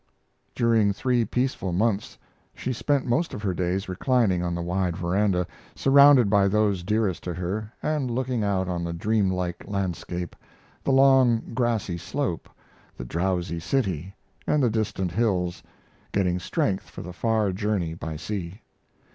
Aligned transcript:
During 0.55 0.91
three 0.93 1.25
peaceful 1.25 1.71
months 1.71 2.17
she 2.55 2.73
spent 2.73 3.05
most 3.05 3.35
of 3.35 3.43
her 3.43 3.53
days 3.53 3.87
reclining 3.87 4.41
on 4.41 4.55
the 4.55 4.61
wide 4.63 4.97
veranda, 4.97 5.45
surrounded 5.75 6.27
by 6.27 6.47
those 6.47 6.81
dearest 6.81 7.23
to 7.25 7.35
her, 7.35 7.71
and 7.83 8.09
looking 8.09 8.43
out 8.43 8.67
on 8.67 8.83
the 8.83 8.93
dreamlike 8.93 9.63
landscape 9.67 10.35
the 10.83 10.91
long, 10.91 11.51
grassy 11.53 11.99
slope, 11.99 12.49
the 12.97 13.05
drowsy 13.05 13.59
city, 13.59 14.15
and 14.47 14.63
the 14.63 14.71
distant 14.71 15.11
hills 15.11 15.61
getting 16.11 16.39
strength 16.39 16.89
for 16.89 17.03
the 17.03 17.13
far 17.13 17.51
journey 17.51 17.93
by 17.93 18.15
sea. 18.15 18.59